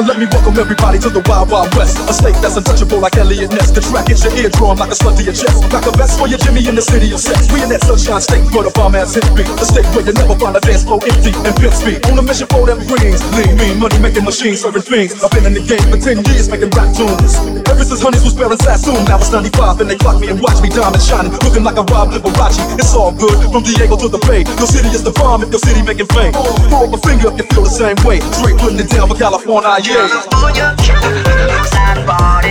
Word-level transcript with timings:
Now 0.00 0.06
let 0.06 0.16
me 0.16 0.24
welcome 0.32 0.56
everybody 0.56 0.96
to 1.04 1.10
the 1.10 1.20
Wild 1.28 1.50
Wild 1.52 1.74
West. 1.76 2.00
A 2.08 2.14
state 2.16 2.32
that's 2.40 2.56
untouchable 2.56 3.04
like 3.04 3.20
Elliot 3.20 3.52
Ness. 3.52 3.68
The 3.68 3.84
track 3.84 4.08
at 4.08 4.22
your 4.24 4.32
eardrum 4.32 4.80
like 4.80 4.88
a 4.88 4.96
slug 4.96 5.18
to 5.18 5.22
your 5.22 5.36
chest. 5.36 5.60
Back 5.68 5.84
a 5.84 5.92
best 5.92 6.16
for 6.16 6.24
your 6.24 6.40
Jimmy 6.40 6.64
in 6.64 6.72
the 6.72 6.80
city 6.80 7.12
of 7.12 7.20
sex. 7.20 7.52
We 7.52 7.60
in 7.60 7.68
that 7.68 7.84
sunshine 7.84 8.24
state 8.24 8.48
for 8.48 8.64
the 8.64 8.72
bomb 8.72 8.96
ass 8.96 9.12
hit 9.12 9.28
me. 9.36 9.44
The 9.44 9.66
state 9.68 9.84
where 9.92 10.00
you 10.00 10.16
never 10.16 10.32
find 10.40 10.56
a 10.56 10.62
dance 10.64 10.88
floor 10.88 11.04
empty 11.04 11.36
and 11.44 11.52
pimp 11.52 11.76
speed. 11.76 12.00
On 12.08 12.16
a 12.16 12.24
mission 12.24 12.48
for 12.48 12.64
them 12.64 12.80
greens. 12.88 13.20
Lean, 13.36 13.52
mean, 13.60 13.76
money 13.76 14.00
making 14.00 14.24
machines 14.24 14.64
serving 14.64 14.88
things. 14.88 15.20
I've 15.20 15.34
been 15.36 15.44
in 15.44 15.52
the 15.52 15.64
game 15.68 15.84
for 15.92 16.00
10 16.00 16.24
years 16.32 16.48
making 16.48 16.72
rap 16.72 16.88
tunes. 16.96 17.36
Since 17.84 18.02
Honeys 18.02 18.22
was 18.22 18.34
wearing 18.34 18.58
Sassoon. 18.58 19.04
Now 19.06 19.18
it's 19.18 19.32
95 19.32 19.80
and 19.80 19.90
they 19.90 19.96
clock 19.96 20.20
me 20.20 20.28
and 20.28 20.40
watch 20.40 20.60
me 20.62 20.68
diamond 20.68 21.02
shining. 21.02 21.32
Looking 21.42 21.64
like 21.64 21.76
a 21.76 21.84
Rob 21.88 22.12
Liberace. 22.12 22.60
It's 22.78 22.94
all 22.94 23.12
good 23.12 23.36
from 23.50 23.62
Diego 23.62 23.96
to 23.96 24.08
the 24.08 24.20
Bay. 24.28 24.44
Your 24.58 24.68
city 24.68 24.88
is 24.94 25.02
the 25.02 25.12
bomb 25.12 25.42
if 25.42 25.50
your 25.50 25.58
city 25.58 25.82
making 25.82 26.06
fame. 26.12 26.32
Throw 26.68 26.86
up 26.86 26.94
a 26.94 27.00
finger 27.02 27.32
if 27.32 27.38
you 27.38 27.46
feel 27.50 27.64
the 27.64 27.72
same 27.72 27.98
way. 28.06 28.20
Straight 28.36 28.58
putting 28.58 28.78
it 28.78 28.90
down 28.90 29.08
for 29.08 29.16
California, 29.16 29.74
yeah. 29.82 30.06
California, 30.06 30.76
to 30.78 32.04
party, 32.06 32.49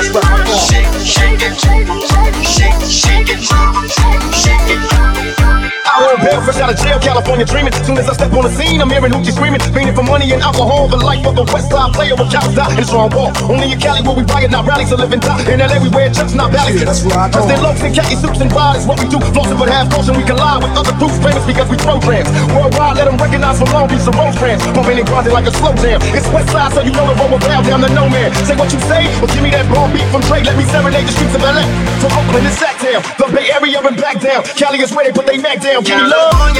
las 0.00 0.29
out 6.70 6.78
of 6.78 6.86
jail, 6.86 6.98
California 7.00 7.44
dreaming. 7.44 7.72
Soon 7.82 7.98
as 7.98 8.08
I 8.08 8.14
step 8.14 8.32
on 8.32 8.46
the 8.46 8.52
scene, 8.54 8.80
I'm 8.80 8.90
hearing 8.90 9.10
Hoochie 9.10 9.34
screaming. 9.34 9.60
Fiending 9.74 9.94
for 9.94 10.02
money 10.02 10.30
and 10.30 10.42
alcohol, 10.42 10.86
the 10.86 10.98
life 10.98 11.24
of 11.26 11.34
the 11.34 11.44
West 11.50 11.70
Side 11.70 11.92
player 11.94 12.14
with 12.14 12.30
cows 12.30 12.54
die 12.54 12.70
and 12.70 12.86
strong 12.86 13.10
wall. 13.10 13.34
Only 13.50 13.72
in 13.72 13.78
Cali 13.80 14.02
where 14.02 14.14
we 14.14 14.22
riot, 14.22 14.50
not 14.50 14.66
rallies, 14.66 14.90
to 14.90 14.96
live 14.96 15.12
and 15.12 15.22
die. 15.22 15.42
In 15.50 15.58
LA 15.58 15.82
we 15.82 15.90
wear 15.90 16.10
chucks, 16.10 16.34
not 16.34 16.52
valleys. 16.52 16.78
Yeah, 16.78 16.86
that's 16.86 17.02
right. 17.02 17.30
Dressed 17.32 17.50
in 17.50 17.90
and 17.90 17.94
khaki 17.94 18.16
suits 18.16 18.40
and 18.40 18.50
ride 18.52 18.78
is 18.78 18.86
what 18.86 18.98
we 19.02 19.06
do. 19.10 19.18
Flossing 19.34 19.58
with 19.58 19.70
half 19.70 19.90
caution, 19.90 20.14
we 20.14 20.22
collide 20.22 20.62
with 20.62 20.74
other 20.78 20.94
groups 20.98 21.18
famous 21.18 21.44
because 21.46 21.66
we 21.70 21.76
programs. 21.82 22.30
Worldwide, 22.54 22.96
let 22.98 23.06
them 23.10 23.18
recognize 23.18 23.58
from 23.58 23.70
Long 23.74 23.88
Beach 23.90 24.04
to 24.06 24.12
Rosecrans. 24.14 24.62
Pumping 24.70 24.98
and 25.02 25.06
grinding 25.06 25.34
like 25.34 25.46
a 25.50 25.54
slow 25.54 25.74
jam. 25.82 25.98
It's 26.14 26.28
West 26.30 26.50
Side, 26.54 26.70
so 26.74 26.80
you 26.86 26.94
know 26.94 27.06
the 27.10 27.14
roll 27.18 27.30
will 27.34 27.42
bow 27.42 27.62
down 27.66 27.82
to 27.82 27.90
no 27.90 28.06
man. 28.06 28.30
Say 28.46 28.54
what 28.54 28.70
you 28.70 28.80
say, 28.86 29.10
or 29.18 29.26
give 29.26 29.42
me 29.42 29.50
that 29.50 29.66
bomb 29.70 29.90
beat 29.90 30.06
from 30.14 30.22
Dre. 30.30 30.42
Let 30.46 30.54
me 30.54 30.64
serenade 30.70 31.06
the 31.06 31.12
streets 31.14 31.34
of 31.34 31.42
LA. 31.42 31.66
From 31.98 32.14
Oakland 32.14 32.46
to 32.46 32.52
Sacktown, 32.54 33.02
the 33.18 33.26
Bay 33.34 33.50
Area 33.50 33.82
and 33.82 33.96
back 33.98 34.20
down. 34.22 34.46
Cali 34.54 34.78
is 34.78 34.94
where 34.94 35.04
they 35.04 35.12
put 35.12 35.26
they 35.26 35.38
Mac 35.38 35.60
down. 35.60 35.82
Give 35.82 35.98
me 35.98 36.06
love. 36.06 36.59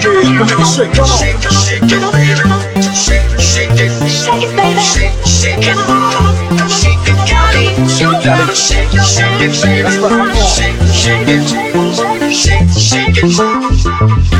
Yeah, 0.00 0.22
you 0.22 0.38
make 0.38 0.56
me 0.56 0.64
shake, 0.64 0.92
come 0.94 1.04
on. 1.04 1.18
Shake 1.18 1.42
it, 1.42 1.50
shake 1.50 1.82
it, 1.82 2.02
baby. 2.12 2.46
Shake 2.94 3.26
it, 3.34 3.40
shake 3.40 3.70
it. 3.74 3.90
Shake 4.06 4.44
it, 4.44 4.54
baby. 4.54 4.78
Shake 4.78 5.10
it, 5.10 5.26
shake 5.26 5.58
it. 5.58 5.74
Shake 6.70 7.02
it, 7.02 7.18
shake 7.18 7.48
it. 7.56 7.98
You 7.98 8.10
Shake 8.22 8.38
it. 8.38 8.54
Shake 8.54 8.94
it, 8.94 9.04
shake 9.04 9.34
it, 9.34 9.54
baby. 9.60 10.30
Shake 10.46 10.78
it, 10.78 10.94
shake 10.94 11.28
it. 11.28 11.42
Shake 12.32 12.62
it, 12.62 13.30
shake 13.30 14.32
it. 14.32 14.37